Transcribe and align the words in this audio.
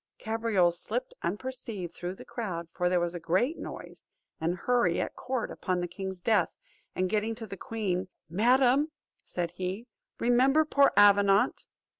Cabriole 0.17 0.71
slipped 0.71 1.13
unperceived 1.21 1.93
through 1.93 2.15
the 2.15 2.25
crowd, 2.25 2.67
for 2.71 2.89
there 2.89 2.99
was 2.99 3.13
a 3.13 3.19
great 3.19 3.59
noise 3.59 4.07
and 4.39 4.55
hurry 4.55 4.99
at 4.99 5.15
court 5.15 5.51
upon 5.51 5.79
the 5.79 5.87
king's 5.87 6.19
death; 6.19 6.49
and 6.95 7.07
getting 7.07 7.35
to 7.35 7.45
the 7.45 7.55
queen, 7.55 8.07
"Madam," 8.27 8.89
said 9.23 9.51
he, 9.51 9.85
"remember 10.19 10.65
poor 10.65 10.91
Avenant." 10.97 11.67